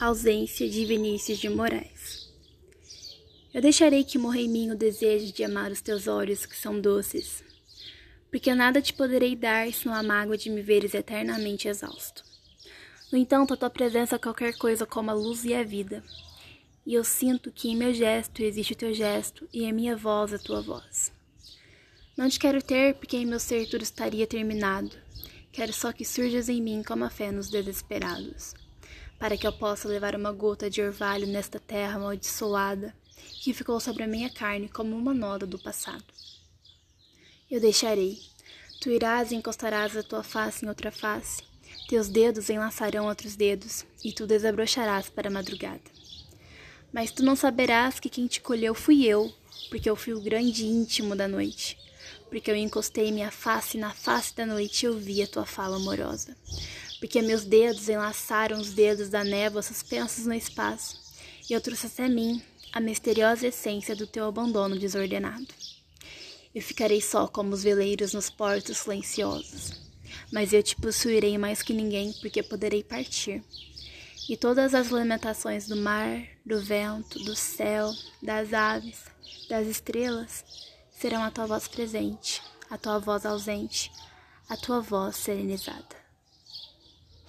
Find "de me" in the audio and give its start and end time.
10.38-10.62